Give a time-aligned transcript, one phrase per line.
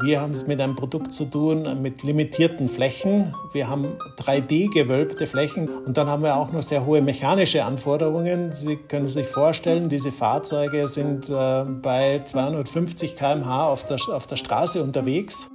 [0.00, 3.34] Wir haben es mit einem Produkt zu tun mit limitierten Flächen.
[3.52, 8.52] Wir haben 3D-gewölbte Flächen und dann haben wir auch noch sehr hohe mechanische Anforderungen.
[8.54, 14.36] Sie können sich vorstellen, diese Fahrzeuge sind äh, bei 250 km/h auf der, auf der
[14.36, 15.50] Straße unterwegs.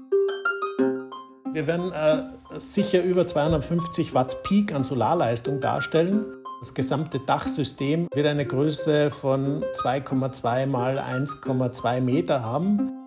[1.53, 6.25] Wir werden äh, sicher über 250 Watt Peak an Solarleistung darstellen.
[6.59, 13.02] Das gesamte Dachsystem wird eine Größe von 2,2 mal 1,2 Meter haben.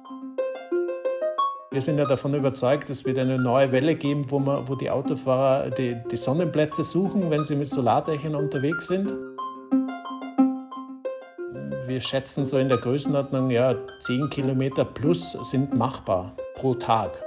[1.73, 4.89] Wir sind ja davon überzeugt, es wird eine neue Welle geben, wo, man, wo die
[4.89, 9.13] Autofahrer die, die Sonnenplätze suchen, wenn sie mit Solardächern unterwegs sind.
[11.87, 17.21] Wir schätzen so in der Größenordnung, ja, 10 Kilometer plus sind machbar pro Tag.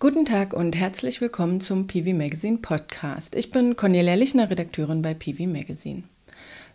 [0.00, 3.36] Guten Tag und herzlich willkommen zum PV Magazine Podcast.
[3.36, 6.02] Ich bin Cornelia Lichner, Redakteurin bei PV Magazine.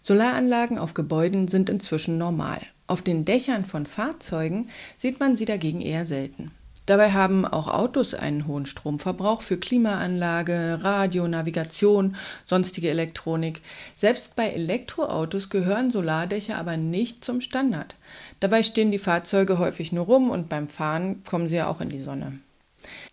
[0.02, 2.62] Solaranlagen auf Gebäuden sind inzwischen normal.
[2.92, 6.52] Auf den Dächern von Fahrzeugen sieht man sie dagegen eher selten.
[6.88, 13.62] Dabei haben auch Autos einen hohen Stromverbrauch für Klimaanlage, Radio, Navigation, sonstige Elektronik.
[13.96, 17.96] Selbst bei Elektroautos gehören Solardächer aber nicht zum Standard.
[18.42, 21.88] Dabei stehen die Fahrzeuge häufig nur rum und beim Fahren kommen sie ja auch in
[21.88, 22.40] die Sonne.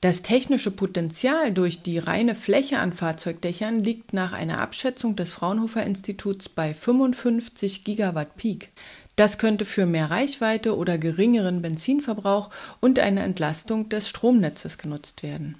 [0.01, 5.85] Das technische Potenzial durch die reine Fläche an Fahrzeugdächern liegt nach einer Abschätzung des Fraunhofer
[5.85, 8.71] Instituts bei 55 Gigawatt Peak.
[9.19, 15.57] Das könnte für mehr Reichweite oder geringeren Benzinverbrauch und eine Entlastung des Stromnetzes genutzt werden.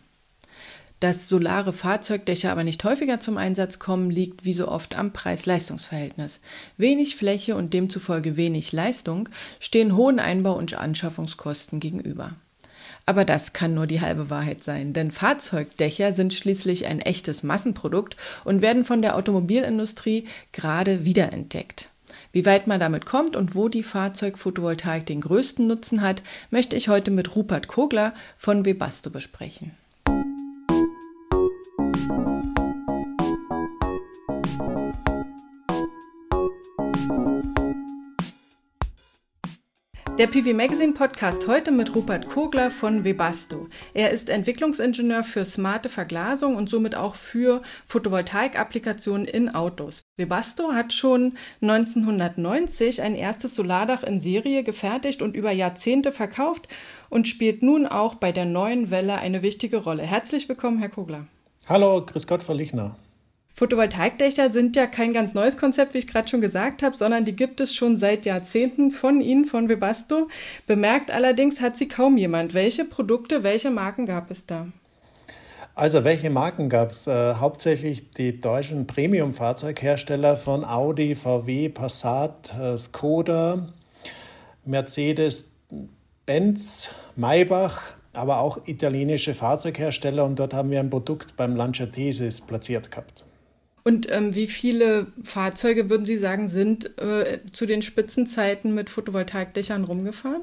[1.01, 6.39] Dass solare Fahrzeugdächer aber nicht häufiger zum Einsatz kommen, liegt wie so oft am Preis-Leistungs-Verhältnis.
[6.77, 12.37] Wenig Fläche und demzufolge wenig Leistung stehen hohen Einbau- und Anschaffungskosten gegenüber.
[13.07, 18.17] Aber das kann nur die halbe Wahrheit sein, denn Fahrzeugdächer sind schließlich ein echtes Massenprodukt
[18.45, 21.89] und werden von der Automobilindustrie gerade wiederentdeckt.
[22.33, 26.89] Wie weit man damit kommt und wo die Fahrzeugphotovoltaik den größten Nutzen hat, möchte ich
[26.89, 29.73] heute mit Rupert Kogler von Webasto besprechen.
[40.19, 43.69] Der PV Magazine Podcast heute mit Rupert Kogler von Webasto.
[43.95, 50.03] Er ist Entwicklungsingenieur für smarte Verglasung und somit auch für Photovoltaik-Applikationen in Autos.
[50.17, 56.67] Webasto hat schon 1990 ein erstes Solardach in Serie gefertigt und über Jahrzehnte verkauft
[57.11, 60.03] und spielt nun auch bei der neuen Welle eine wichtige Rolle.
[60.03, 61.29] Herzlich willkommen, Herr Kogler.
[61.69, 62.97] Hallo, grüß Gott, Frau Lichner.
[63.59, 67.35] Photovoltaikdächer sind ja kein ganz neues Konzept, wie ich gerade schon gesagt habe, sondern die
[67.35, 70.29] gibt es schon seit Jahrzehnten von Ihnen, von Webasto.
[70.69, 72.55] Bemerkt allerdings hat sie kaum jemand.
[72.55, 74.69] Welche Produkte, welche Marken gab es da?
[75.75, 77.09] Also welche Marken gab es?
[77.09, 83.73] Äh, hauptsächlich die deutschen Premium-Fahrzeughersteller von Audi, VW, Passat, äh, Skoda,
[84.65, 85.47] Mercedes,
[86.27, 87.81] Benz, Maybach,
[88.13, 93.25] aber auch italienische Fahrzeughersteller und dort haben wir ein Produkt beim Lancia Thesis platziert gehabt.
[93.89, 99.85] Und ähm, wie viele Fahrzeuge, würden Sie sagen, sind äh, zu den Spitzenzeiten mit Photovoltaikdächern
[99.85, 100.43] rumgefahren?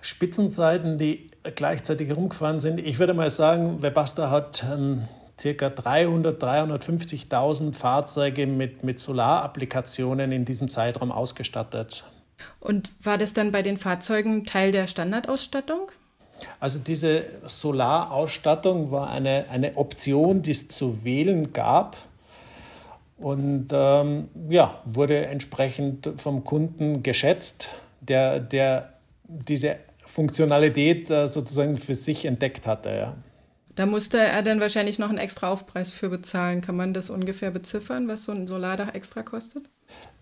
[0.00, 2.78] Spitzenzeiten, die gleichzeitig rumgefahren sind.
[2.78, 5.68] Ich würde mal sagen, Webasto hat ähm, ca.
[5.68, 12.04] 300, 350.000 Fahrzeuge mit, mit Solarapplikationen in diesem Zeitraum ausgestattet.
[12.60, 15.90] Und war das dann bei den Fahrzeugen Teil der Standardausstattung?
[16.60, 21.96] Also diese Solarausstattung war eine, eine Option, die es zu wählen gab
[23.18, 27.68] und ähm, ja, wurde entsprechend vom Kunden geschätzt,
[28.00, 32.90] der, der diese Funktionalität äh, sozusagen für sich entdeckt hatte.
[32.90, 33.16] Ja.
[33.78, 36.62] Da musste er dann wahrscheinlich noch einen extra Aufpreis für bezahlen.
[36.62, 39.66] Kann man das ungefähr beziffern, was so ein Solardach extra kostet?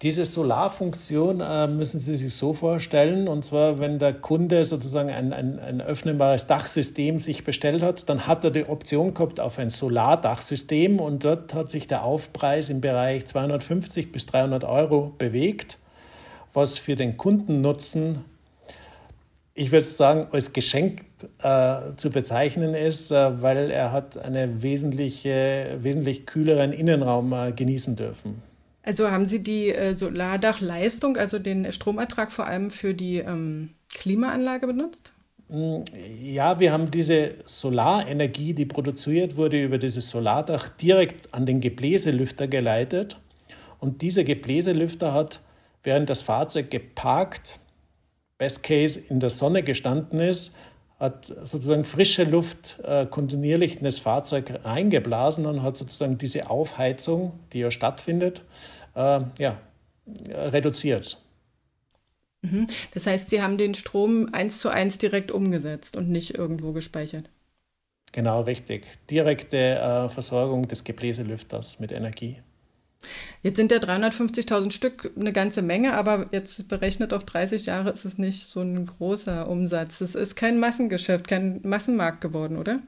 [0.02, 5.32] Diese Solarfunktion äh, müssen Sie sich so vorstellen, und zwar, wenn der Kunde sozusagen ein,
[5.32, 9.70] ein, ein öffnbares Dachsystem sich bestellt hat, dann hat er die Option gehabt auf ein
[9.70, 15.78] Solardachsystem und dort hat sich der Aufpreis im Bereich 250 bis 300 Euro bewegt,
[16.52, 18.22] was für den Kundennutzen,
[19.56, 21.04] ich würde sagen, als Geschenk
[21.42, 27.96] äh, zu bezeichnen ist, äh, weil er hat einen wesentliche, wesentlich kühleren Innenraum äh, genießen
[27.96, 28.42] dürfen.
[28.82, 34.66] Also haben Sie die äh, Solardachleistung, also den Stromertrag vor allem für die ähm, Klimaanlage
[34.66, 35.12] benutzt?
[35.48, 35.78] Mm,
[36.20, 42.46] ja, wir haben diese Solarenergie, die produziert wurde über dieses Solardach, direkt an den Gebläselüfter
[42.46, 43.16] geleitet.
[43.80, 45.40] Und dieser Gebläselüfter hat,
[45.82, 47.58] während das Fahrzeug geparkt,
[48.38, 50.52] Best Case in der Sonne gestanden ist,
[50.98, 57.38] hat sozusagen frische Luft äh, kontinuierlich in das Fahrzeug reingeblasen und hat sozusagen diese Aufheizung,
[57.52, 58.42] die ja stattfindet,
[58.94, 59.58] äh, ja,
[60.32, 61.20] reduziert.
[62.42, 62.66] Mhm.
[62.94, 67.28] Das heißt, Sie haben den Strom eins zu eins direkt umgesetzt und nicht irgendwo gespeichert.
[68.12, 68.86] Genau, richtig.
[69.10, 72.38] Direkte äh, Versorgung des Gebläselüfters mit Energie.
[73.46, 78.04] Jetzt sind ja 350.000 Stück eine ganze Menge, aber jetzt berechnet auf 30 Jahre ist
[78.04, 80.00] es nicht so ein großer Umsatz.
[80.00, 82.80] Es ist kein Massengeschäft, kein Massenmarkt geworden, oder?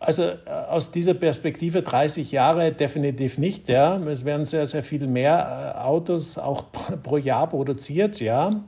[0.00, 0.36] Also äh,
[0.68, 3.70] aus dieser Perspektive 30 Jahre definitiv nicht.
[3.70, 3.96] Ja.
[3.96, 6.64] Es werden sehr, sehr viel mehr äh, Autos auch
[7.02, 8.62] pro Jahr produziert, ja.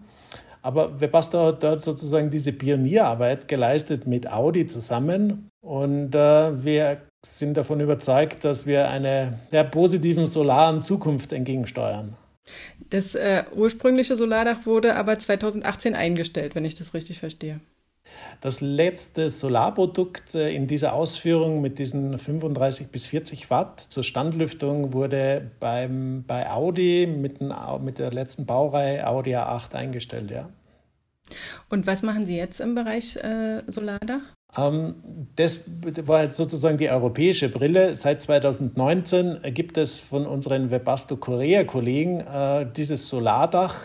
[0.62, 5.50] Aber Webasto hat dort sozusagen diese Pionierarbeit geleistet mit Audi zusammen.
[5.61, 12.17] Und äh, wir sind davon überzeugt, dass wir einer sehr positiven solaren Zukunft entgegensteuern.
[12.88, 17.61] Das äh, ursprüngliche Solardach wurde aber 2018 eingestellt, wenn ich das richtig verstehe.
[18.40, 24.93] Das letzte Solarprodukt äh, in dieser Ausführung mit diesen 35 bis 40 Watt zur Standlüftung
[24.93, 27.52] wurde beim, bei Audi mit, den,
[27.84, 30.49] mit der letzten Baureihe Audi A8 eingestellt, ja.
[31.69, 34.22] Und was machen Sie jetzt im Bereich äh, Solardach?
[34.56, 34.94] Ähm,
[35.37, 35.61] das
[36.05, 37.94] war jetzt sozusagen die europäische Brille.
[37.94, 43.76] Seit 2019 gibt es von unseren Webasto Korea-Kollegen äh, dieses Solardach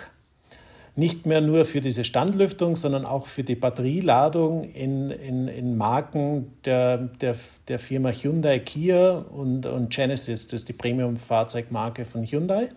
[0.97, 6.53] nicht mehr nur für diese Standlüftung, sondern auch für die Batterieladung in, in, in Marken
[6.63, 7.35] der, der,
[7.67, 10.47] der Firma Hyundai, Kia und, und Genesis.
[10.47, 12.69] Das ist die Premium-Fahrzeugmarke von Hyundai.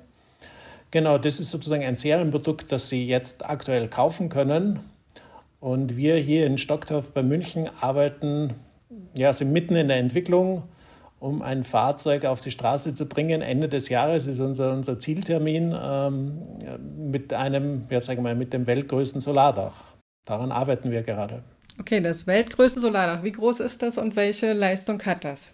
[0.90, 4.80] Genau, das ist sozusagen ein Serienprodukt, das Sie jetzt aktuell kaufen können
[5.60, 8.54] und wir hier in Stocktorf bei München arbeiten,
[9.14, 10.64] ja, sind mitten in der Entwicklung,
[11.20, 13.42] um ein Fahrzeug auf die Straße zu bringen.
[13.42, 16.42] Ende des Jahres ist unser, unser Zieltermin ähm,
[17.10, 19.74] mit einem, ja, sagen wir mal, mit dem weltgrößten Solardach.
[20.24, 21.42] Daran arbeiten wir gerade.
[21.80, 23.22] Okay, das weltgrößte Solardach.
[23.22, 25.52] Wie groß ist das und welche Leistung hat das?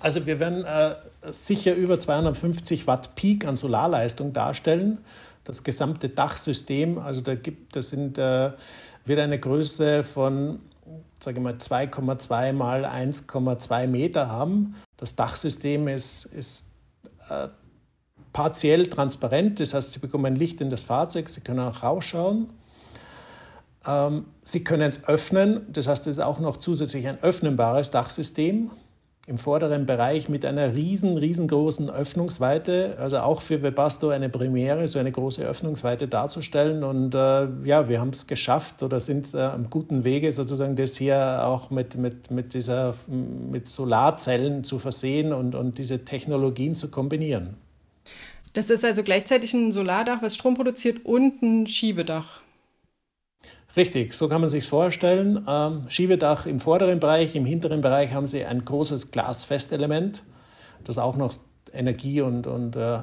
[0.00, 0.94] Also wir werden äh,
[1.30, 4.98] sicher über 250 Watt Peak an Solarleistung darstellen.
[5.44, 8.50] Das gesamte Dachsystem, also da gibt, das sind äh,
[9.04, 10.60] wird eine Größe von
[11.24, 14.74] sage mal 2,2 mal 1,2 Meter haben.
[14.96, 16.66] Das Dachsystem ist, ist
[17.28, 17.48] äh,
[18.32, 22.50] partiell transparent, das heißt, Sie bekommen Licht in das Fahrzeug, Sie können auch rausschauen.
[23.86, 28.70] Ähm, Sie können es öffnen, das heißt, es ist auch noch zusätzlich ein öffnenbares Dachsystem
[29.26, 34.98] im vorderen Bereich mit einer riesen, riesengroßen Öffnungsweite, also auch für Webasto eine Premiere, so
[34.98, 36.84] eine große Öffnungsweite darzustellen.
[36.84, 40.96] Und äh, ja, wir haben es geschafft oder sind äh, am guten Wege, sozusagen das
[40.96, 46.90] hier auch mit, mit, mit, dieser, mit Solarzellen zu versehen und, und diese Technologien zu
[46.90, 47.54] kombinieren.
[48.52, 52.43] Das ist also gleichzeitig ein Solardach, was Strom produziert und ein Schiebedach.
[53.76, 55.44] Richtig, so kann man sich vorstellen.
[55.48, 60.22] Ähm, Schiebedach im vorderen Bereich, im hinteren Bereich haben Sie ein großes Glasfestelement,
[60.84, 61.38] das auch noch
[61.72, 62.98] Energie und, und äh,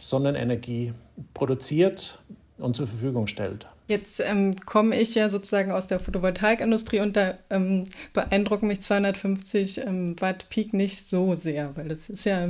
[0.00, 0.92] Sonnenenergie
[1.32, 2.20] produziert
[2.58, 3.66] und zur Verfügung stellt.
[3.86, 9.84] Jetzt ähm, komme ich ja sozusagen aus der Photovoltaikindustrie und da ähm, beeindrucken mich 250
[9.84, 12.48] ähm, Watt Peak nicht so sehr, weil das ist ja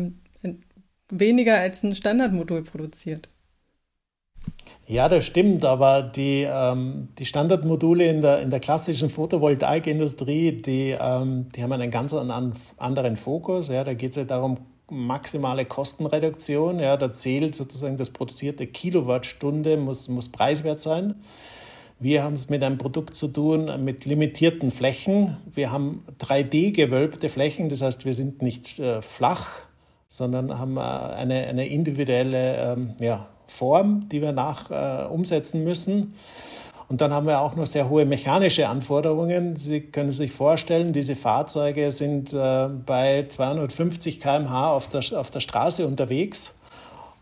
[1.08, 3.28] weniger als ein Standardmodul produziert.
[4.86, 10.94] Ja, das stimmt, aber die, ähm, die Standardmodule in der, in der klassischen Photovoltaikindustrie, die,
[10.98, 13.68] ähm, die haben einen ganz anderen Fokus.
[13.68, 14.58] Ja, da geht es ja darum,
[14.90, 16.80] maximale Kostenreduktion.
[16.80, 21.14] Ja, da zählt sozusagen das produzierte Kilowattstunde, muss, muss preiswert sein.
[21.98, 25.38] Wir haben es mit einem Produkt zu tun mit limitierten Flächen.
[25.54, 29.48] Wir haben 3D-gewölbte Flächen, das heißt, wir sind nicht äh, flach,
[30.08, 36.14] sondern haben äh, eine, eine individuelle ähm, ja, Form, die wir nach äh, umsetzen müssen.
[36.88, 39.56] Und dann haben wir auch noch sehr hohe mechanische Anforderungen.
[39.56, 45.40] Sie können sich vorstellen, diese Fahrzeuge sind äh, bei 250 km/h auf der, auf der
[45.40, 46.54] Straße unterwegs.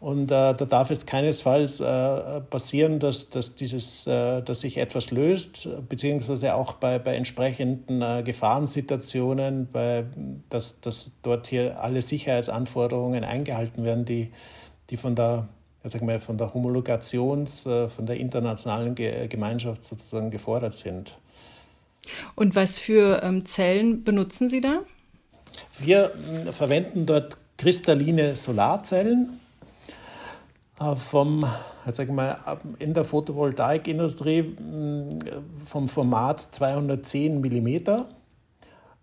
[0.02, 5.12] Und äh, da darf es keinesfalls äh, passieren, dass, dass, dieses, äh, dass sich etwas
[5.12, 10.05] löst, beziehungsweise auch bei, bei entsprechenden äh, Gefahrensituationen, bei,
[10.50, 14.33] dass, dass dort hier alle Sicherheitsanforderungen eingehalten werden, die,
[14.91, 15.47] die von der
[15.85, 21.12] sag mal, von der Homologations-, äh, von der internationalen Gemeinschaft sozusagen gefordert sind.
[22.35, 24.81] Und was für ähm, Zellen benutzen Sie da?
[25.79, 26.12] Wir
[26.47, 29.41] äh, verwenden dort kristalline Solarzellen
[30.81, 31.47] äh, vom,
[31.93, 34.57] sag ich mal, in der Photovoltaikindustrie
[35.67, 38.05] vom Format 210 mm.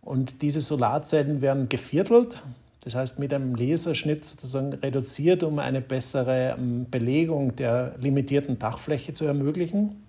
[0.02, 2.42] Und diese Solarzellen werden geviertelt
[2.84, 9.14] das heißt, mit einem Laserschnitt sozusagen reduziert, um eine bessere ähm, Belegung der limitierten Dachfläche
[9.14, 10.04] zu ermöglichen.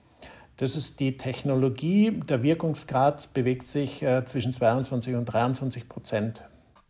[0.57, 2.21] Das ist die Technologie.
[2.29, 6.43] Der Wirkungsgrad bewegt sich äh, zwischen 22 und 23 Prozent.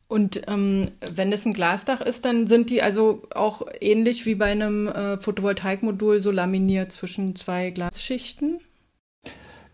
[0.09, 4.47] Und ähm, wenn es ein Glasdach ist, dann sind die also auch ähnlich wie bei
[4.47, 8.59] einem äh, Photovoltaikmodul so laminiert zwischen zwei Glasschichten?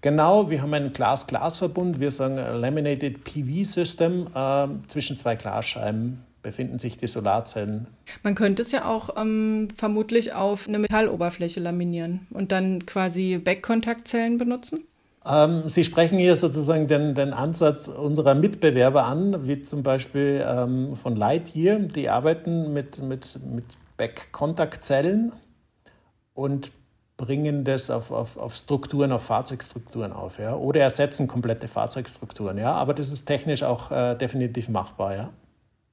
[0.07, 1.99] Genau, wir haben einen Glas-Glas-Verbund.
[1.99, 4.29] Wir sagen Laminated PV-System.
[4.33, 7.89] Äh, zwischen zwei Glasscheiben befinden sich die Solarzellen.
[8.23, 14.39] Man könnte es ja auch ähm, vermutlich auf eine Metalloberfläche laminieren und dann quasi Backkontaktzellen
[14.39, 14.85] benutzen?
[15.27, 20.95] Ähm, Sie sprechen hier sozusagen den, den, Ansatz unserer Mitbewerber an, wie zum Beispiel ähm,
[20.95, 21.81] von Lightyear.
[21.81, 23.65] Die arbeiten mit, mit, mit
[23.97, 25.33] Backkontaktzellen
[26.33, 26.71] und
[27.17, 30.39] bringen das auf, auf, auf Strukturen, auf Fahrzeugstrukturen auf.
[30.39, 30.55] Ja?
[30.55, 32.59] Oder ersetzen komplette Fahrzeugstrukturen.
[32.59, 32.73] Ja?
[32.73, 35.17] Aber das ist technisch auch äh, definitiv machbar.
[35.17, 35.31] Ja?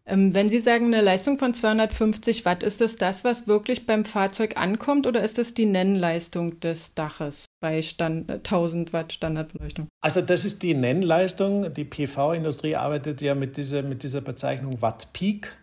[0.06, 4.04] Ähm, wenn Sie sagen, eine Leistung von 250 Watt, ist das das, was wirklich beim
[4.04, 9.88] Fahrzeug ankommt oder ist das die Nennleistung des Daches bei Stand, 1000 äh, Watt Standardbeleuchtung?
[10.02, 11.74] Also das ist die Nennleistung.
[11.74, 15.56] Die PV-Industrie arbeitet ja mit dieser, mit dieser Bezeichnung Watt Peak.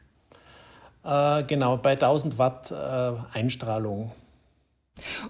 [1.05, 4.13] Äh, genau, bei 1000 Watt äh, Einstrahlung.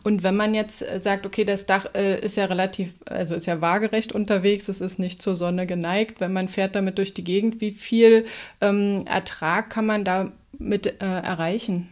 [0.03, 3.47] Und wenn man jetzt äh, sagt, okay, das Dach äh, ist ja relativ, also ist
[3.47, 7.25] ja waagerecht unterwegs, es ist nicht zur Sonne geneigt, wenn man fährt damit durch die
[7.25, 8.27] Gegend, wie viel
[8.61, 11.89] ähm, Ertrag kann man damit äh, erreichen?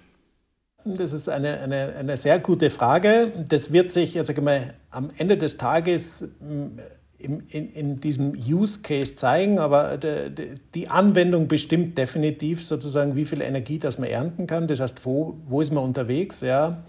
[0.84, 3.32] Das ist eine, eine, eine sehr gute Frage.
[3.48, 6.78] Das wird sich, also mal, am Ende des Tages mm,
[7.18, 10.30] in, in, in, diesem Use Case zeigen, aber de,
[10.74, 14.68] die Anwendung bestimmt definitiv sozusagen, wie viel Energie das man ernten kann.
[14.68, 16.40] Das heißt, wo, wo ist man unterwegs?
[16.40, 16.84] Ja.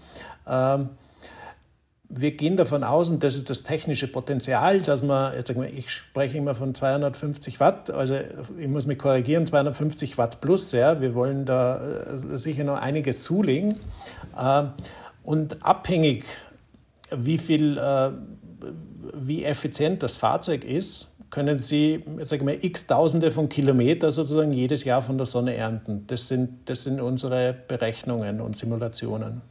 [0.46, 0.90] Ähm,
[2.12, 5.90] wir gehen davon aus, und das ist das technische Potenzial, dass man, jetzt wir, ich
[5.90, 8.18] spreche immer von 250 Watt, also
[8.58, 13.22] ich muss mich korrigieren, 250 Watt plus, ja, wir wollen da äh, sicher noch einiges
[13.22, 13.76] zulegen.
[14.38, 14.70] Ähm,
[15.22, 16.24] und abhängig,
[17.16, 18.10] wie viel, äh,
[19.14, 24.52] wie effizient das Fahrzeug ist, können Sie, jetzt sagen wir, x Tausende von Kilometern sozusagen
[24.52, 26.04] jedes Jahr von der Sonne ernten.
[26.08, 29.42] Das sind, das sind unsere Berechnungen und Simulationen.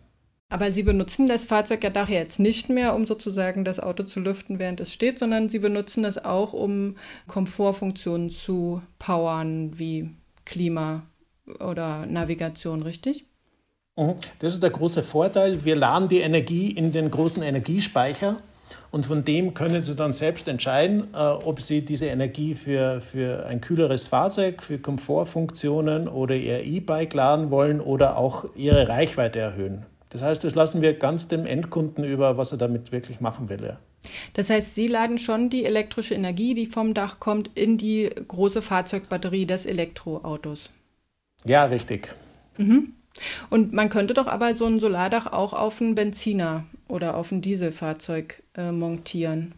[0.52, 4.20] Aber Sie benutzen das Fahrzeug ja daher jetzt nicht mehr, um sozusagen das Auto zu
[4.20, 6.96] lüften, während es steht, sondern Sie benutzen das auch, um
[7.28, 10.10] Komfortfunktionen zu powern, wie
[10.46, 11.04] Klima
[11.60, 13.26] oder Navigation, richtig?
[13.96, 14.16] Mhm.
[14.40, 15.64] Das ist der große Vorteil.
[15.66, 18.38] Wir laden die Energie in den großen Energiespeicher
[18.90, 23.46] und von dem können Sie dann selbst entscheiden, äh, ob Sie diese Energie für, für
[23.46, 29.86] ein kühleres Fahrzeug, für Komfortfunktionen oder Ihr E-Bike laden wollen oder auch Ihre Reichweite erhöhen.
[30.10, 33.64] Das heißt, das lassen wir ganz dem Endkunden über, was er damit wirklich machen will.
[33.64, 33.80] Ja.
[34.34, 38.62] Das heißt, Sie laden schon die elektrische Energie, die vom Dach kommt, in die große
[38.62, 40.72] Fahrzeugbatterie des Elektroautos.
[41.46, 42.14] Ja, richtig.
[42.58, 42.94] Mhm.
[43.50, 47.42] Und man könnte doch aber so ein Solardach auch auf einen Benziner oder auf ein
[47.42, 49.54] Dieselfahrzeug äh, montieren.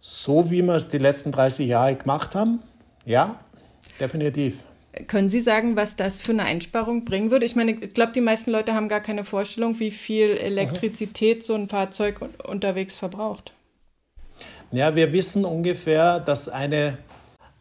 [0.00, 2.60] So wie wir es die letzten 30 Jahre gemacht haben,
[3.04, 3.40] ja,
[3.98, 4.64] definitiv.
[5.06, 7.46] Können Sie sagen, was das für eine Einsparung bringen würde?
[7.46, 11.54] Ich meine, ich glaube, die meisten Leute haben gar keine Vorstellung, wie viel Elektrizität so
[11.54, 13.52] ein Fahrzeug unterwegs verbraucht.
[14.72, 16.98] Ja, wir wissen ungefähr, dass eine,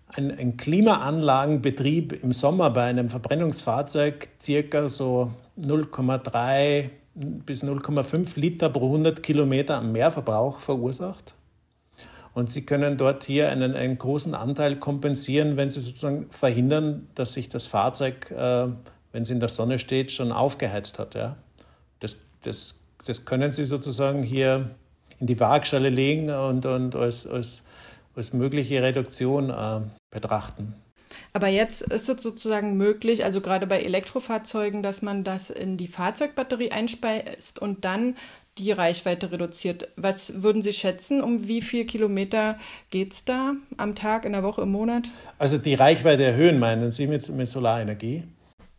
[0.07, 8.85] ein, ein Klimaanlagenbetrieb im Sommer bei einem Verbrennungsfahrzeug circa so 0,3 bis 0,5 Liter pro
[8.85, 11.33] 100 Kilometer am Mehrverbrauch verursacht.
[12.33, 17.33] Und Sie können dort hier einen, einen großen Anteil kompensieren, wenn Sie sozusagen verhindern, dass
[17.33, 18.67] sich das Fahrzeug, äh,
[19.11, 21.15] wenn es in der Sonne steht, schon aufgeheizt hat.
[21.15, 21.37] Ja?
[21.99, 24.69] Das, das, das können Sie sozusagen hier
[25.19, 27.63] in die Waagschale legen und, und als, als,
[28.15, 29.81] als mögliche Reduktion äh,
[30.11, 30.75] betrachten.
[31.33, 35.87] Aber jetzt ist es sozusagen möglich, also gerade bei Elektrofahrzeugen, dass man das in die
[35.87, 38.15] Fahrzeugbatterie einspeist und dann
[38.59, 39.87] die Reichweite reduziert.
[39.95, 42.57] Was würden Sie schätzen, um wie viel Kilometer
[42.91, 45.11] geht es da am Tag, in der Woche, im Monat?
[45.37, 48.23] Also die Reichweite erhöhen, meinen Sie mit, mit Solarenergie?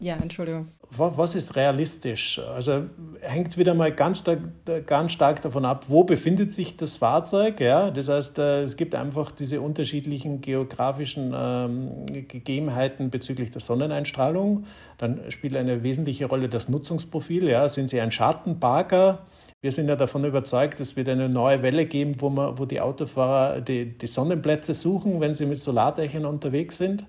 [0.03, 0.67] Ja, Entschuldigung.
[0.97, 2.39] Was ist realistisch?
[2.39, 2.85] Also
[3.21, 4.41] hängt wieder mal ganz stark,
[4.87, 7.61] ganz stark davon ab, wo befindet sich das Fahrzeug.
[7.61, 7.91] Ja?
[7.91, 14.65] Das heißt, äh, es gibt einfach diese unterschiedlichen geografischen ähm, Gegebenheiten bezüglich der Sonneneinstrahlung.
[14.97, 17.47] Dann spielt eine wesentliche Rolle das Nutzungsprofil.
[17.47, 17.69] Ja?
[17.69, 19.27] Sind Sie ein Schattenparker?
[19.63, 22.81] Wir sind ja davon überzeugt, es wird eine neue Welle geben, wo, man, wo die
[22.81, 27.05] Autofahrer die, die Sonnenplätze suchen, wenn sie mit Solardächern unterwegs sind,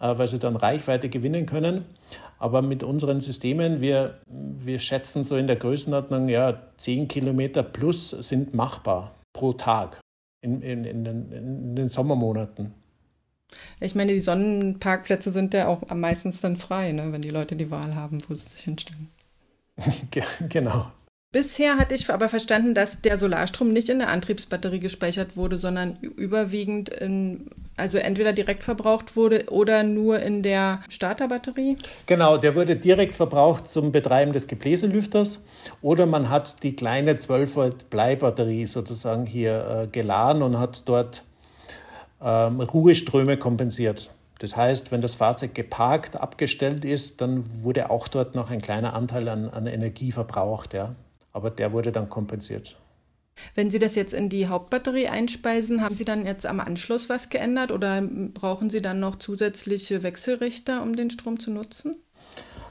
[0.00, 1.84] äh, weil sie dann Reichweite gewinnen können.
[2.38, 8.10] Aber mit unseren Systemen, wir, wir schätzen so in der Größenordnung, ja, 10 Kilometer plus
[8.10, 10.00] sind machbar pro Tag
[10.42, 12.72] in, in, in, den, in den Sommermonaten.
[13.80, 17.70] Ich meine, die Sonnenparkplätze sind ja auch meistens dann frei, ne, wenn die Leute die
[17.70, 19.08] Wahl haben, wo sie sich hinstellen.
[20.48, 20.86] genau.
[21.32, 25.98] Bisher hatte ich aber verstanden, dass der Solarstrom nicht in der Antriebsbatterie gespeichert wurde, sondern
[26.00, 31.76] überwiegend in also entweder direkt verbraucht wurde oder nur in der Starterbatterie?
[32.06, 35.44] Genau, der wurde direkt verbraucht zum Betreiben des Gebläselüfters
[35.82, 41.22] oder man hat die kleine 12 Volt Bleibatterie sozusagen hier äh, geladen und hat dort
[42.22, 44.10] ähm, Ruheströme kompensiert.
[44.38, 48.94] Das heißt, wenn das Fahrzeug geparkt, abgestellt ist, dann wurde auch dort noch ein kleiner
[48.94, 50.74] Anteil an, an Energie verbraucht.
[50.74, 50.94] Ja.
[51.36, 52.78] Aber der wurde dann kompensiert.
[53.54, 57.28] Wenn Sie das jetzt in die Hauptbatterie einspeisen, haben Sie dann jetzt am Anschluss was
[57.28, 61.96] geändert oder brauchen Sie dann noch zusätzliche Wechselrichter, um den Strom zu nutzen?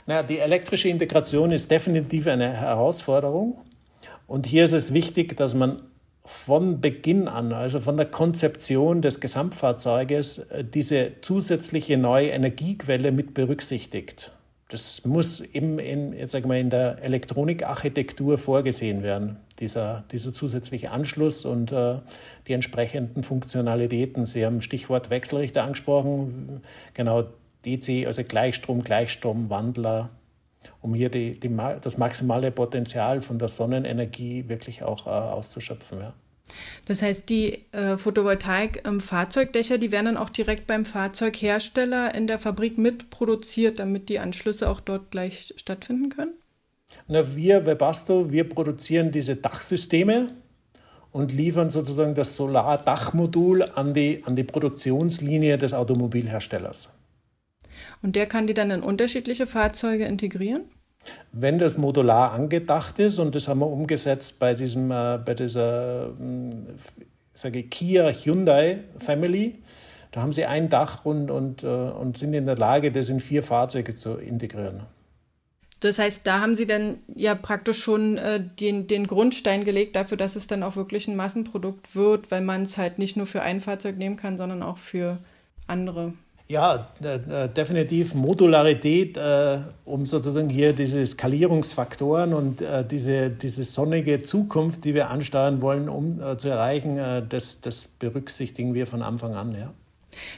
[0.07, 3.61] Naja, die elektrische Integration ist definitiv eine Herausforderung.
[4.25, 5.83] Und hier ist es wichtig, dass man
[6.23, 13.35] von Beginn an, also von der Konzeption des Gesamtfahrzeuges, äh, diese zusätzliche neue Energiequelle mit
[13.35, 14.31] berücksichtigt.
[14.69, 20.89] Das muss im, in, jetzt sagen wir, in der Elektronikarchitektur vorgesehen werden, dieser, dieser zusätzliche
[20.91, 21.99] Anschluss und äh,
[22.47, 24.25] die entsprechenden Funktionalitäten.
[24.25, 26.61] Sie haben Stichwort Wechselrichter angesprochen,
[26.95, 27.25] genau
[27.63, 30.09] DC, also Gleichstrom, Gleichstromwandler,
[30.81, 35.99] um hier die, die, das maximale Potenzial von der Sonnenenergie wirklich auch äh, auszuschöpfen.
[35.99, 36.13] Ja.
[36.85, 42.77] Das heißt, die äh, Photovoltaik-Fahrzeugdächer, die werden dann auch direkt beim Fahrzeughersteller in der Fabrik
[42.77, 46.33] mitproduziert, damit die Anschlüsse auch dort gleich stattfinden können?
[47.07, 50.31] Na, wir, Webasto, wir produzieren diese Dachsysteme
[51.11, 56.89] und liefern sozusagen das Solardachmodul an die, an die Produktionslinie des Automobilherstellers.
[58.01, 60.65] Und der kann die dann in unterschiedliche Fahrzeuge integrieren?
[61.31, 66.07] Wenn das modular angedacht ist, und das haben wir umgesetzt bei, diesem, äh, bei dieser
[66.07, 66.09] äh,
[67.33, 69.55] sage Kia Hyundai Family,
[70.11, 73.19] da haben sie ein Dach und, und, äh, und sind in der Lage, das in
[73.19, 74.83] vier Fahrzeuge zu integrieren.
[75.81, 80.17] Das heißt, da haben Sie dann ja praktisch schon äh, den, den Grundstein gelegt dafür,
[80.17, 83.41] dass es dann auch wirklich ein Massenprodukt wird, weil man es halt nicht nur für
[83.41, 85.17] ein Fahrzeug nehmen kann, sondern auch für
[85.67, 86.13] andere.
[86.47, 94.21] Ja, äh, definitiv Modularität, äh, um sozusagen hier diese Skalierungsfaktoren und äh, diese, diese sonnige
[94.21, 99.01] Zukunft, die wir ansteuern wollen, um äh, zu erreichen, äh, das, das berücksichtigen wir von
[99.01, 99.55] Anfang an.
[99.55, 99.73] Ja.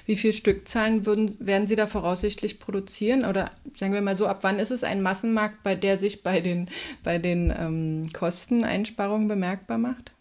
[0.06, 3.26] Wie viele Stückzahlen würden, werden Sie da voraussichtlich produzieren?
[3.26, 6.40] Oder sagen wir mal so, ab wann ist es ein Massenmarkt, bei der sich bei
[6.40, 6.70] den,
[7.04, 10.14] bei den ähm, Kosteneinsparungen bemerkbar macht?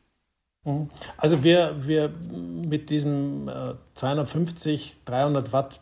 [0.65, 0.89] Mhm.
[1.17, 2.13] Also wir, wir
[2.69, 5.81] mit diesem äh, 250, 300 Watt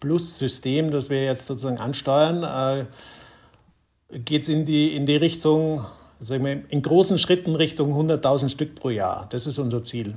[0.00, 5.84] Plus System, das wir jetzt sozusagen ansteuern, äh, geht es in die, in die Richtung,
[6.20, 9.26] sagen wir, in großen Schritten Richtung 100.000 Stück pro Jahr.
[9.30, 10.14] Das ist unser Ziel.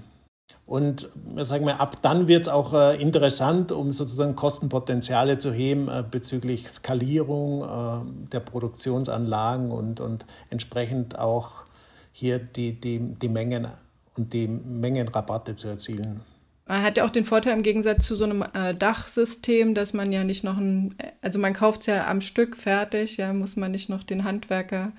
[0.66, 5.88] Und sagen wir, ab dann wird es auch äh, interessant, um sozusagen Kostenpotenziale zu heben
[5.88, 11.64] äh, bezüglich Skalierung äh, der Produktionsanlagen und, und entsprechend auch
[12.12, 13.68] hier die, die, die Mengen
[14.16, 16.22] und die Mengenrabatte zu erzielen.
[16.70, 20.12] Man hat ja auch den Vorteil im Gegensatz zu so einem äh, Dachsystem, dass man
[20.12, 23.72] ja nicht noch ein, also man kauft es ja am Stück fertig, ja, muss man
[23.72, 24.92] nicht noch den Handwerker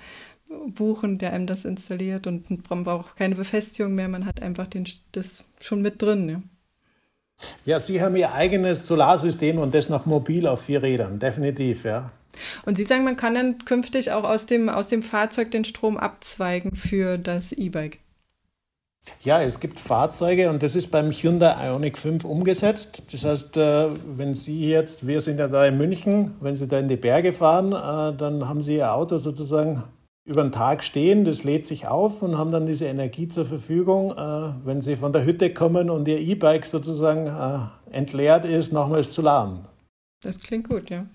[0.67, 4.85] buchen, der einem das installiert und man braucht keine Befestigung mehr, man hat einfach den,
[5.13, 6.29] das schon mit drin.
[6.29, 6.43] Ja.
[7.65, 12.11] ja, Sie haben Ihr eigenes Solarsystem und das noch mobil auf vier Rädern, definitiv, ja.
[12.65, 15.99] Und Sie sagen, man kann dann künftig auch aus dem, aus dem Fahrzeug den Strom
[15.99, 17.99] abzweigen für das E-Bike.
[19.23, 23.03] Ja, es gibt Fahrzeuge und das ist beim Hyundai Ioniq 5 umgesetzt.
[23.13, 26.79] Das heißt, äh, wenn Sie jetzt, wir sind ja da in München, wenn Sie da
[26.79, 29.83] in die Berge fahren, äh, dann haben Sie Ihr Auto sozusagen
[30.25, 34.13] über den Tag stehen, das lädt sich auf und haben dann diese Energie zur Verfügung,
[34.13, 39.23] äh, wenn Sie von der Hütte kommen und Ihr E-Bike sozusagen entleert ist, nochmals zu
[39.23, 39.67] laden.
[40.23, 41.07] Das klingt gut, ja.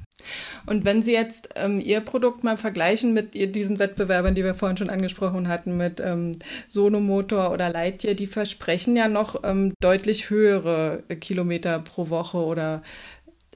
[0.66, 4.78] Und wenn Sie jetzt ähm, Ihr Produkt mal vergleichen mit diesen Wettbewerbern, die wir vorhin
[4.78, 6.34] schon angesprochen hatten, mit ähm,
[6.68, 12.82] Sonomotor oder Lightyear, die versprechen ja noch ähm, deutlich höhere Kilometer pro Woche oder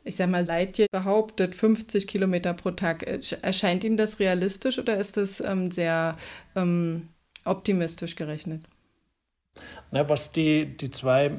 [0.03, 3.03] ich sag mal, Lightyear behauptet 50 Kilometer pro Tag.
[3.41, 6.17] Erscheint Ihnen das realistisch oder ist das ähm, sehr
[6.55, 7.09] ähm,
[7.45, 8.63] optimistisch gerechnet?
[9.91, 11.31] Na, was die, die zwei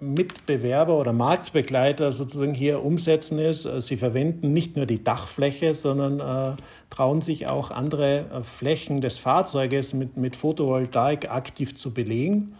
[0.00, 6.20] Mitbewerber oder Marktbegleiter sozusagen hier umsetzen ist, äh, sie verwenden nicht nur die Dachfläche, sondern
[6.20, 6.56] äh,
[6.88, 12.54] trauen sich auch andere äh, Flächen des Fahrzeuges mit, mit Photovoltaik aktiv zu belegen,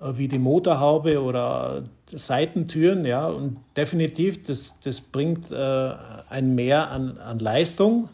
[0.00, 3.06] äh, wie die Motorhaube oder Seitentüren.
[3.06, 5.94] Ja, und definitiv, das, das bringt äh,
[6.28, 8.10] ein Mehr an, an Leistung,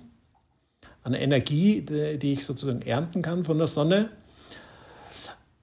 [1.03, 4.11] an Energie, die, die ich sozusagen ernten kann von der Sonne.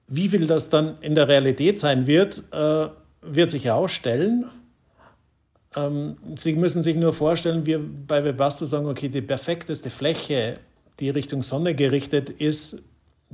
[0.06, 2.88] Wie viel das dann in der Realität sein wird, äh,
[3.22, 4.50] wird sich herausstellen.
[5.74, 10.58] Ähm, Sie müssen sich nur vorstellen, wir bei Webasto sagen, okay, die perfekteste Fläche,
[11.00, 12.82] die Richtung Sonne gerichtet ist,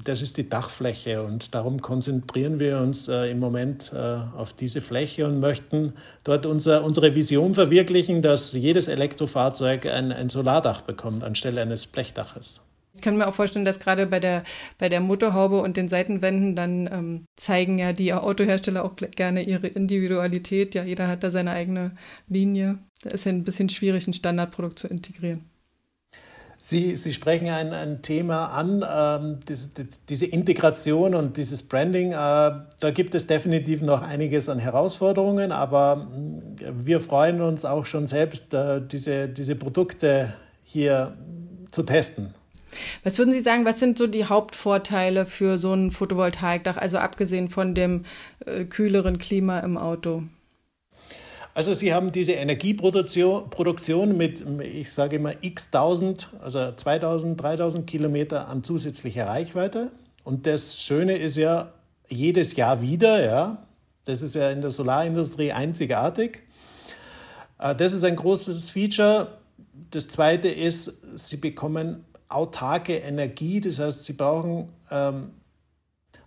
[0.02, 4.80] das ist die Dachfläche und darum konzentrieren wir uns äh, im Moment äh, auf diese
[4.80, 11.22] Fläche und möchten dort unser, unsere Vision verwirklichen, dass jedes Elektrofahrzeug ein, ein Solardach bekommt
[11.22, 12.60] anstelle eines Blechdaches.
[12.92, 14.42] Ich kann mir auch vorstellen, dass gerade bei der,
[14.78, 19.68] bei der Motorhaube und den Seitenwänden dann ähm, zeigen ja die Autohersteller auch gerne ihre
[19.68, 20.74] Individualität.
[20.74, 21.92] Ja, jeder hat da seine eigene
[22.28, 22.78] Linie.
[23.02, 25.44] Da ist ja ein bisschen schwierig, ein Standardprodukt zu integrieren.
[26.62, 29.70] Sie, Sie sprechen ein, ein Thema an, ähm, diese,
[30.10, 32.12] diese, Integration und dieses Branding.
[32.12, 36.40] Äh, da gibt es definitiv noch einiges an Herausforderungen, aber mm,
[36.74, 41.16] wir freuen uns auch schon selbst, äh, diese, diese Produkte hier
[41.70, 42.34] zu testen.
[43.04, 47.48] Was würden Sie sagen, was sind so die Hauptvorteile für so ein Photovoltaikdach, also abgesehen
[47.48, 48.04] von dem
[48.46, 50.24] äh, kühleren Klima im Auto?
[51.52, 58.48] Also Sie haben diese Energieproduktion mit, ich sage immer, x tausend, also 2000, 3000 Kilometer
[58.48, 59.90] an zusätzlicher Reichweite.
[60.22, 61.72] Und das Schöne ist ja
[62.08, 63.66] jedes Jahr wieder, ja,
[64.04, 66.40] das ist ja in der Solarindustrie einzigartig.
[67.58, 69.38] Äh, das ist ein großes Feature.
[69.90, 75.30] Das zweite ist, Sie bekommen autarke Energie, das heißt, Sie brauchen ähm,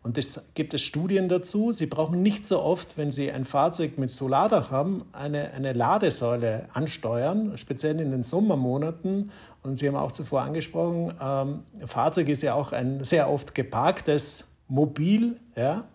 [0.04, 1.72] und das gibt es Studien dazu.
[1.72, 6.68] Sie brauchen nicht so oft, wenn Sie ein Fahrzeug mit Solardach haben, eine, eine Ladesäule
[6.74, 9.32] ansteuern, speziell in den Sommermonaten.
[9.64, 14.46] Und Sie haben auch zuvor angesprochen, ähm, Fahrzeug ist ja auch ein sehr oft geparktes
[14.68, 15.38] Mobil.
[15.56, 15.86] Ja?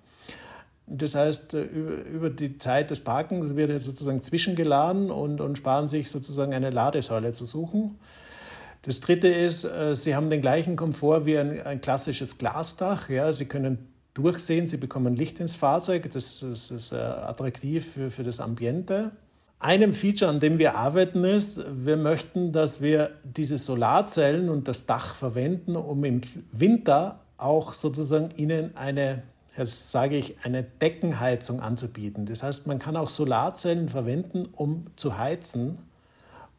[0.86, 5.86] Das heißt, äh, über die Zeit des Parkens wird jetzt sozusagen zwischengeladen und, und sparen
[5.86, 7.98] sich sozusagen eine Ladesäule zu suchen.
[8.88, 13.10] Das dritte ist, äh, Sie haben den gleichen Komfort wie ein, ein klassisches Glasdach.
[13.10, 13.34] Ja?
[13.34, 18.22] Sie können durchsehen, sie bekommen Licht ins Fahrzeug, das, das ist äh, attraktiv für, für
[18.22, 19.10] das Ambiente.
[19.58, 24.86] Einem Feature, an dem wir arbeiten, ist, wir möchten, dass wir diese Solarzellen und das
[24.86, 26.22] Dach verwenden, um im
[26.52, 29.22] Winter auch sozusagen ihnen eine,
[29.58, 32.24] jetzt sage ich, eine Deckenheizung anzubieten.
[32.24, 35.76] Das heißt, man kann auch Solarzellen verwenden, um zu heizen.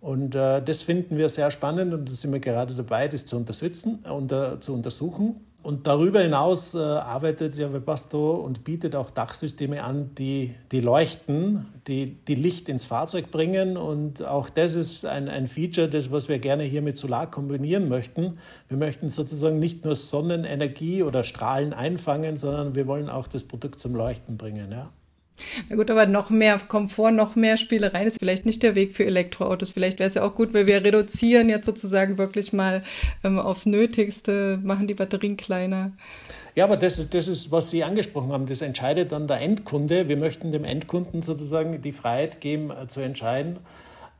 [0.01, 3.35] Und äh, das finden wir sehr spannend und da sind wir gerade dabei, das zu
[3.35, 5.41] unterstützen, unter, zu untersuchen.
[5.62, 11.65] Und darüber hinaus äh, arbeitet ja Webasto und bietet auch Dachsysteme an, die, die leuchten,
[11.85, 13.75] die, die Licht ins Fahrzeug bringen.
[13.75, 17.89] Und auch das ist ein, ein Feature, das, was wir gerne hier mit Solar kombinieren
[17.89, 18.38] möchten.
[18.69, 23.81] Wir möchten sozusagen nicht nur Sonnenenergie oder Strahlen einfangen, sondern wir wollen auch das Produkt
[23.81, 24.71] zum Leuchten bringen.
[24.71, 24.89] Ja.
[25.69, 29.06] Na gut, aber noch mehr Komfort, noch mehr Spielereien ist vielleicht nicht der Weg für
[29.06, 29.71] Elektroautos.
[29.71, 32.84] Vielleicht wäre es ja auch gut, weil wir reduzieren jetzt sozusagen wirklich mal
[33.23, 35.91] ähm, aufs Nötigste, machen die Batterien kleiner.
[36.56, 40.08] Ja, aber das, das ist, was Sie angesprochen haben, das entscheidet dann der Endkunde.
[40.08, 43.58] Wir möchten dem Endkunden sozusagen die Freiheit geben, äh, zu entscheiden,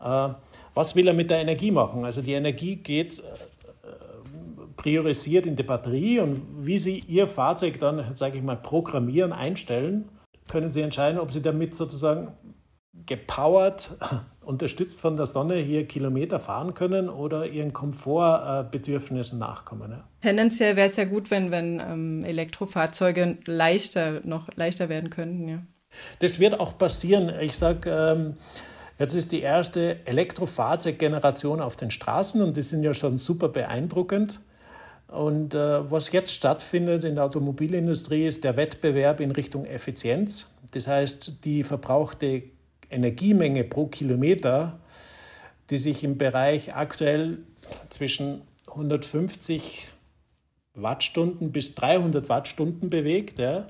[0.01, 0.29] äh,
[0.73, 2.05] was will er mit der Energie machen.
[2.05, 3.23] Also die Energie geht äh,
[4.77, 10.08] priorisiert in die Batterie und wie Sie Ihr Fahrzeug dann, sage ich mal, programmieren, einstellen
[10.49, 12.33] können Sie entscheiden, ob Sie damit sozusagen
[13.05, 13.91] gepowert,
[14.41, 19.91] unterstützt von der Sonne hier Kilometer fahren können oder ihren Komfortbedürfnissen nachkommen.
[19.91, 20.03] Ja.
[20.21, 25.47] Tendenziell wäre es ja gut, wenn, wenn ähm, Elektrofahrzeuge leichter, noch leichter werden könnten.
[25.47, 25.59] Ja.
[26.19, 27.31] Das wird auch passieren.
[27.41, 28.38] Ich sage, ähm,
[28.97, 34.39] jetzt ist die erste Elektrofahrzeuggeneration auf den Straßen und die sind ja schon super beeindruckend.
[35.12, 40.54] Und äh, was jetzt stattfindet in der Automobilindustrie ist der Wettbewerb in Richtung Effizienz.
[40.72, 42.43] Das heißt, die verbrauchte
[42.91, 44.80] Energiemenge pro Kilometer,
[45.69, 47.39] die sich im Bereich aktuell
[47.89, 49.88] zwischen 150
[50.76, 53.65] Wattstunden bis 300 Wattstunden bewegt, ja,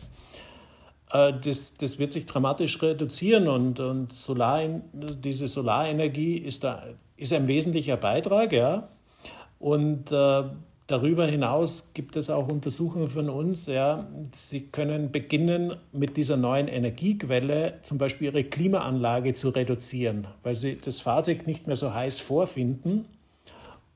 [1.11, 4.61] äh, das, das wird sich dramatisch reduzieren und, und Solar,
[4.93, 6.83] diese Solarenergie ist, da,
[7.17, 8.51] ist ein wesentlicher Beitrag.
[8.51, 8.89] Ja.
[9.57, 10.43] Und äh,
[10.89, 13.67] Darüber hinaus gibt es auch Untersuchungen von uns.
[13.67, 20.55] Ja, Sie können beginnen, mit dieser neuen Energiequelle zum Beispiel Ihre Klimaanlage zu reduzieren, weil
[20.55, 23.05] Sie das Fahrzeug nicht mehr so heiß vorfinden.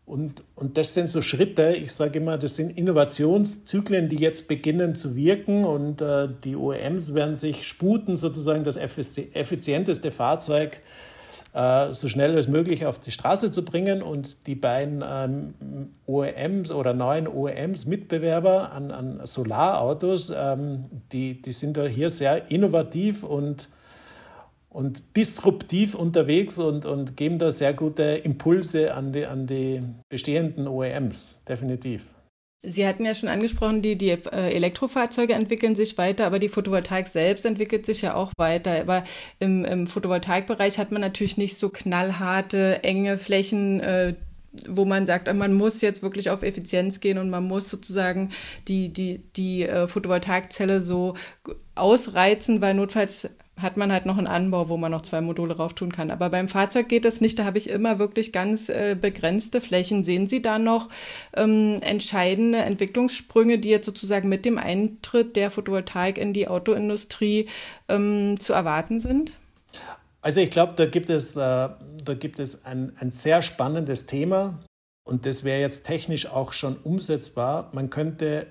[0.05, 4.93] Und, und das sind so Schritte, ich sage immer, das sind Innovationszyklen, die jetzt beginnen
[4.93, 10.79] zu wirken und äh, die OEMs werden sich sputen, sozusagen das effizienteste Fahrzeug äh,
[11.53, 15.53] so schnell als möglich auf die Straße zu bringen und die beiden ähm,
[16.07, 22.49] OEMs oder neuen OEMs, Mitbewerber an, an Solarautos, ähm, die, die sind da hier sehr
[22.49, 23.69] innovativ und,
[24.69, 30.67] und disruptiv unterwegs und, und geben da sehr gute Impulse an die, an die bestehenden
[30.67, 32.12] OEMs, definitiv.
[32.65, 37.09] Sie hatten ja schon angesprochen, die, die äh, Elektrofahrzeuge entwickeln sich weiter, aber die Photovoltaik
[37.09, 38.79] selbst entwickelt sich ja auch weiter.
[38.79, 39.03] Aber
[39.39, 44.13] im, im Photovoltaikbereich hat man natürlich nicht so knallharte, enge Flächen, äh,
[44.69, 48.31] wo man sagt, man muss jetzt wirklich auf Effizienz gehen und man muss sozusagen
[48.69, 51.15] die, die, die äh, Photovoltaikzelle so
[51.75, 53.29] ausreizen, weil notfalls
[53.61, 56.09] hat man halt noch einen Anbau, wo man noch zwei Module rauf tun kann.
[56.09, 57.37] Aber beim Fahrzeug geht es nicht.
[57.37, 60.03] Da habe ich immer wirklich ganz äh, begrenzte Flächen.
[60.03, 60.89] Sehen Sie da noch
[61.37, 67.47] ähm, entscheidende Entwicklungssprünge, die jetzt sozusagen mit dem Eintritt der Photovoltaik in die Autoindustrie
[67.89, 69.37] ähm, zu erwarten sind?
[70.21, 74.63] Also ich glaube, da gibt es, äh, da gibt es ein, ein sehr spannendes Thema
[75.03, 77.69] und das wäre jetzt technisch auch schon umsetzbar.
[77.73, 78.47] Man könnte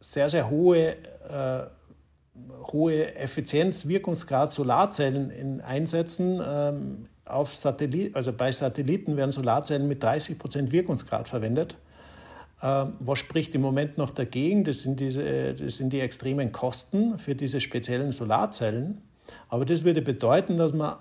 [0.00, 0.96] sehr, sehr hohe,
[1.28, 1.66] äh,
[2.72, 6.40] hohe Effizienz, Wirkungsgrad Solarzellen in, einsetzen.
[6.44, 11.76] Ähm, auf Satellit, also bei Satelliten werden Solarzellen mit 30 Prozent Wirkungsgrad verwendet.
[12.62, 14.64] Ähm, was spricht im Moment noch dagegen?
[14.64, 19.02] Das sind, diese, das sind die extremen Kosten für diese speziellen Solarzellen.
[19.48, 20.96] Aber das würde bedeuten, dass man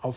[0.00, 0.16] auf,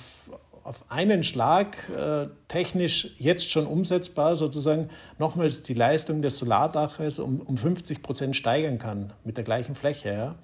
[0.64, 7.42] auf einen Schlag äh, technisch jetzt schon umsetzbar sozusagen nochmals die Leistung des Solardaches um,
[7.42, 10.10] um 50 Prozent steigern kann mit der gleichen Fläche.
[10.12, 10.36] Ja?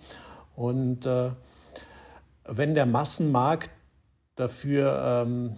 [0.56, 1.32] Und äh,
[2.48, 3.72] wenn der Massenmarkt
[4.36, 5.58] dafür ähm,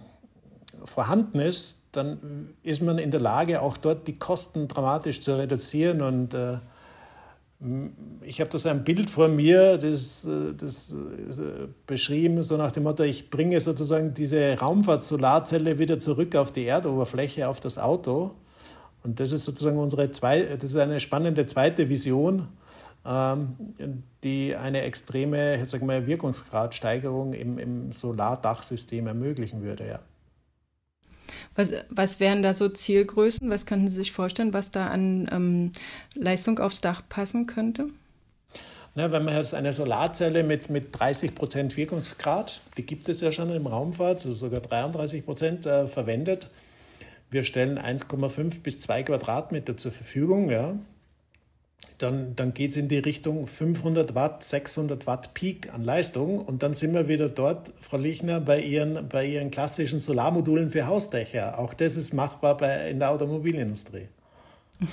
[0.84, 6.02] vorhanden ist, dann ist man in der Lage, auch dort die Kosten dramatisch zu reduzieren
[6.02, 6.58] und äh,
[8.22, 12.84] ich habe das ein Bild vor mir, das, äh, das äh, beschrieben, so nach dem
[12.84, 18.32] Motto, ich bringe sozusagen diese Raumfahrt-Solarzelle wieder zurück auf die Erdoberfläche, auf das Auto.
[19.02, 22.48] Und das ist sozusagen unsere zwei, das ist eine spannende zweite Vision,
[23.04, 23.56] ähm,
[24.22, 29.86] die eine extreme jetzt sagen wir, Wirkungsgradsteigerung im, im Solardachsystem ermöglichen würde.
[29.86, 29.98] Ja.
[31.54, 33.50] Was, was wären da so Zielgrößen?
[33.50, 35.72] Was könnten Sie sich vorstellen, was da an ähm,
[36.14, 37.86] Leistung aufs Dach passen könnte?
[38.94, 43.30] Na, wenn man jetzt eine Solarzelle mit, mit 30 Prozent Wirkungsgrad, die gibt es ja
[43.30, 46.48] schon im Raumfahrt, also sogar 33 Prozent äh, verwendet.
[47.30, 50.50] Wir stellen 1,5 bis 2 Quadratmeter zur Verfügung.
[50.50, 50.74] Ja
[51.98, 56.38] dann, dann geht es in die Richtung 500 Watt, 600 Watt Peak an Leistung.
[56.38, 60.86] Und dann sind wir wieder dort, Frau Lichner, bei Ihren, bei Ihren klassischen Solarmodulen für
[60.86, 61.58] Hausdächer.
[61.58, 64.08] Auch das ist machbar bei, in der Automobilindustrie.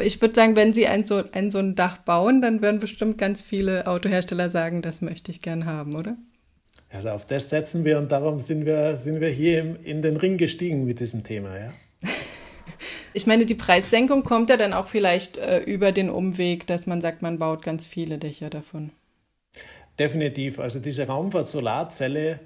[0.00, 3.16] Ich würde sagen, wenn Sie ein so, ein so ein Dach bauen, dann werden bestimmt
[3.16, 6.16] ganz viele Autohersteller sagen, das möchte ich gern haben, oder?
[6.90, 10.36] Also auf das setzen wir und darum sind wir, sind wir hier in den Ring
[10.36, 11.72] gestiegen mit diesem Thema, ja.
[13.16, 17.00] Ich meine, die Preissenkung kommt ja dann auch vielleicht äh, über den Umweg, dass man
[17.00, 18.90] sagt, man baut ganz viele Dächer davon.
[19.98, 20.58] Definitiv.
[20.58, 22.40] Also diese Raumfahrt-Solarzelle,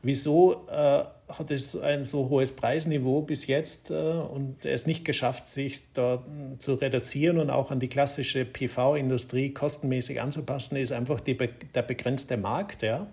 [0.00, 5.46] wieso äh, hat es ein so hohes Preisniveau bis jetzt äh, und es nicht geschafft,
[5.46, 11.20] sich da hm, zu reduzieren und auch an die klassische PV-Industrie kostenmäßig anzupassen, ist einfach
[11.20, 12.80] die, der begrenzte Markt.
[12.80, 13.08] Ja?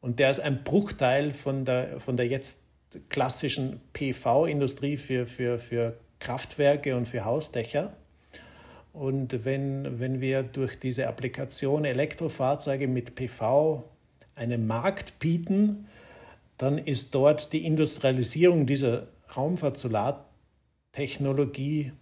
[0.00, 2.58] Und der ist ein Bruchteil von der, von der jetzt
[3.08, 7.92] klassischen PV-Industrie für, für, für Kraftwerke und für Hausdächer.
[8.92, 13.84] Und wenn, wenn wir durch diese Applikation Elektrofahrzeuge mit PV
[14.34, 15.86] einen Markt bieten,
[16.56, 21.92] dann ist dort die Industrialisierung dieser Raumfahrt-Solartechnologie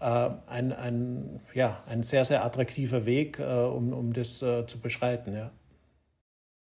[0.00, 4.80] äh, ein, ein, ja, ein sehr, sehr attraktiver Weg, äh, um, um das äh, zu
[4.80, 5.34] beschreiten.
[5.34, 5.50] Ja.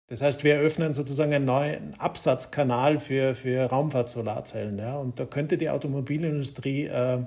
[0.09, 4.79] Das heißt, wir eröffnen sozusagen einen neuen Absatzkanal für, für Raumfahrt-Solarzellen.
[4.79, 4.97] Ja?
[4.97, 7.19] Und da könnte die Automobilindustrie äh,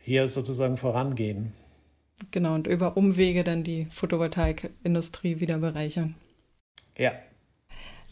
[0.00, 1.52] hier sozusagen vorangehen.
[2.30, 6.14] Genau, und über Umwege dann die Photovoltaikindustrie wieder bereichern.
[6.96, 7.12] Ja.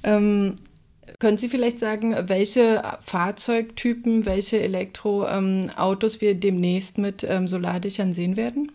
[0.02, 0.56] Ähm,
[1.18, 8.36] können Sie vielleicht sagen, welche Fahrzeugtypen, welche Elektroautos ähm, wir demnächst mit ähm, Solardächern sehen
[8.36, 8.72] werden?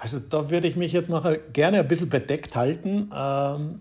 [0.00, 3.10] Also da würde ich mich jetzt noch gerne ein bisschen bedeckt halten.
[3.14, 3.80] Ähm,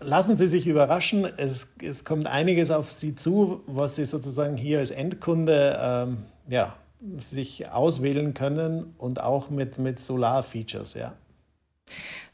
[0.00, 1.28] lassen Sie sich überraschen.
[1.36, 6.74] Es, es, kommt einiges auf Sie zu, was Sie sozusagen hier als Endkunde ähm, ja,
[7.20, 10.94] sich auswählen können und auch mit, mit Solar-Features.
[10.94, 11.12] Ja.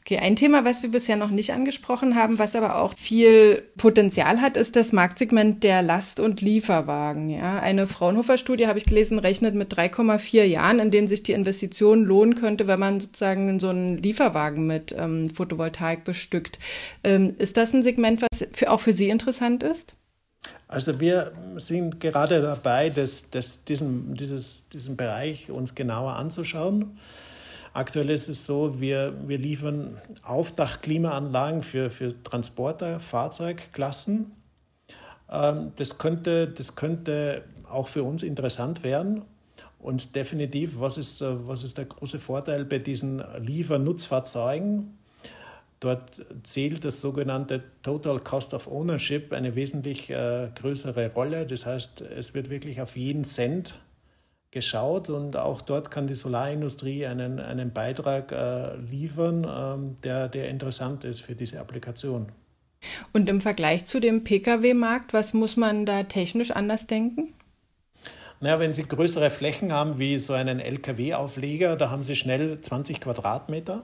[0.05, 4.41] Okay, ein Thema, was wir bisher noch nicht angesprochen haben, was aber auch viel Potenzial
[4.41, 7.29] hat, ist das Marktsegment der Last- und Lieferwagen.
[7.29, 12.05] Ja, eine Fraunhofer-Studie habe ich gelesen, rechnet mit 3,4 Jahren, in denen sich die Investition
[12.05, 16.57] lohnen könnte, wenn man sozusagen so einen Lieferwagen mit ähm, Photovoltaik bestückt.
[17.03, 19.93] Ähm, ist das ein Segment, was für, auch für Sie interessant ist?
[20.67, 26.97] Also wir sind gerade dabei, das, das, diesen, dieses, diesen Bereich uns genauer anzuschauen.
[27.79, 34.33] Aktuell ist es so, wir, wir liefern Aufdachklimaanlagen für, für Transporter, Fahrzeugklassen.
[35.31, 39.21] Ähm, das, könnte, das könnte auch für uns interessant werden.
[39.79, 44.97] Und definitiv, was ist, äh, was ist der große Vorteil bei diesen Liefernutzfahrzeugen?
[45.79, 51.45] Dort zählt das sogenannte Total Cost of Ownership eine wesentlich äh, größere Rolle.
[51.45, 53.79] Das heißt, es wird wirklich auf jeden Cent
[54.51, 60.49] geschaut und auch dort kann die Solarindustrie einen, einen Beitrag äh, liefern, ähm, der, der
[60.49, 62.31] interessant ist für diese Applikation.
[63.13, 67.33] Und im Vergleich zu dem Pkw-Markt, was muss man da technisch anders denken?
[68.41, 73.01] Naja, wenn Sie größere Flächen haben wie so einen Lkw-Aufleger, da haben Sie schnell 20
[73.01, 73.83] Quadratmeter.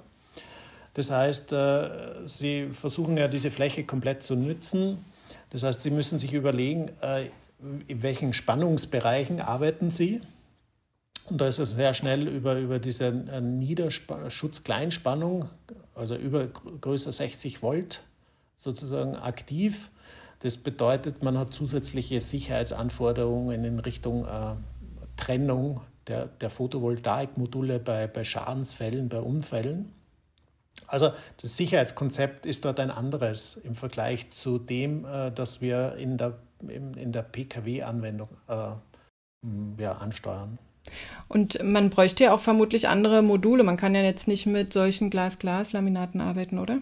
[0.93, 1.89] Das heißt, äh,
[2.25, 5.03] Sie versuchen ja diese Fläche komplett zu nützen.
[5.49, 7.27] Das heißt, Sie müssen sich überlegen, äh,
[7.87, 10.21] in welchen Spannungsbereichen arbeiten Sie.
[11.29, 15.49] Und da ist es sehr schnell über, über diese äh, Niederschutz-Kleinspannung,
[15.95, 18.01] also über größer 60 Volt
[18.57, 19.91] sozusagen aktiv.
[20.39, 24.55] Das bedeutet, man hat zusätzliche Sicherheitsanforderungen in Richtung äh,
[25.17, 29.91] Trennung der, der Photovoltaikmodule bei, bei Schadensfällen, bei Unfällen.
[30.87, 31.11] Also
[31.41, 36.37] das Sicherheitskonzept ist dort ein anderes im Vergleich zu dem, äh, das wir in der,
[36.67, 40.59] in, in der Pkw-Anwendung äh, ja, ansteuern.
[41.27, 43.63] Und man bräuchte ja auch vermutlich andere Module.
[43.63, 46.79] Man kann ja jetzt nicht mit solchen Glas-Glas-Laminaten arbeiten, oder?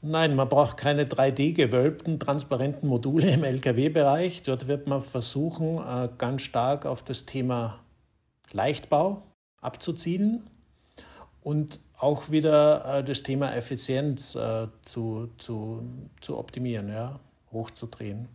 [0.00, 4.42] Nein, man braucht keine 3D-gewölbten, transparenten Module im Lkw-Bereich.
[4.44, 7.80] Dort wird man versuchen, äh, ganz stark auf das Thema
[8.52, 9.22] Leichtbau
[9.60, 10.48] abzuziehen
[11.42, 15.82] und auch wieder äh, das Thema Effizienz äh, zu, zu,
[16.20, 17.18] zu optimieren, ja,
[17.52, 18.28] hochzudrehen.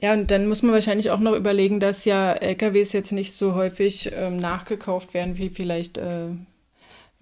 [0.00, 3.54] Ja, und dann muss man wahrscheinlich auch noch überlegen, dass ja LKWs jetzt nicht so
[3.54, 6.28] häufig ähm, nachgekauft werden wie vielleicht äh,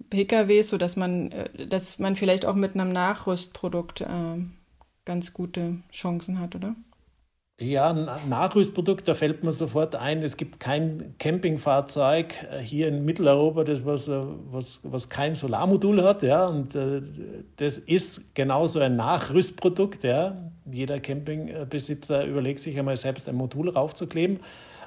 [0.09, 4.05] PKWs, sodass man, äh, dass man vielleicht auch mit einem Nachrüstprodukt äh,
[5.05, 6.75] ganz gute Chancen hat, oder?
[7.57, 13.05] Ja, ein Nachrüstprodukt, da fällt mir sofort ein, es gibt kein Campingfahrzeug äh, hier in
[13.05, 17.01] Mitteleuropa, das was, äh, was, was kein Solarmodul hat, ja, und äh,
[17.55, 20.51] das ist genauso ein Nachrüstprodukt, ja.
[20.69, 24.41] Jeder Campingbesitzer überlegt sich einmal selbst ein Modul raufzukleben.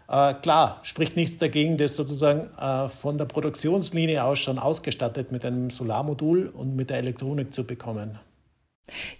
[0.06, 5.42] Äh, klar, spricht nichts dagegen, das sozusagen äh, von der Produktionslinie aus schon ausgestattet mit
[5.46, 8.18] einem Solarmodul und mit der Elektronik zu bekommen.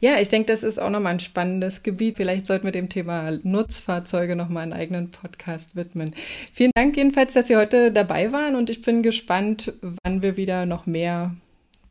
[0.00, 2.16] Ja, ich denke, das ist auch nochmal ein spannendes Gebiet.
[2.16, 6.14] Vielleicht sollten wir dem Thema Nutzfahrzeuge nochmal einen eigenen Podcast widmen.
[6.52, 10.66] Vielen Dank jedenfalls, dass Sie heute dabei waren und ich bin gespannt, wann wir wieder
[10.66, 11.34] noch mehr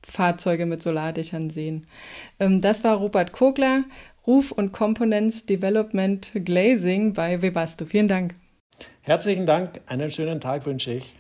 [0.04, 1.86] Fahrzeuge mit Solardächern sehen.
[2.40, 3.84] Ähm, das war Robert Kogler,
[4.26, 7.86] Ruf und Components Development Glazing bei Webasto.
[7.86, 8.36] Vielen Dank.
[9.02, 9.82] Herzlichen Dank.
[9.86, 11.17] Einen schönen Tag wünsche ich.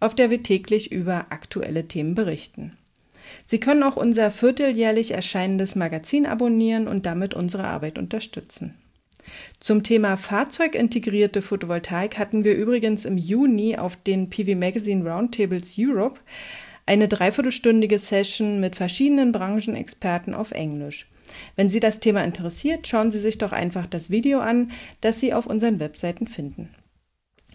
[0.00, 2.72] auf der wir täglich über aktuelle Themen berichten.
[3.44, 8.72] Sie können auch unser vierteljährlich erscheinendes Magazin abonnieren und damit unsere Arbeit unterstützen.
[9.60, 16.20] Zum Thema fahrzeugintegrierte Photovoltaik hatten wir übrigens im Juni auf den PV Magazine Roundtables Europe
[16.86, 21.08] eine dreiviertelstündige Session mit verschiedenen Branchenexperten auf Englisch.
[21.56, 25.34] Wenn Sie das Thema interessiert, schauen Sie sich doch einfach das Video an, das Sie
[25.34, 26.68] auf unseren Webseiten finden.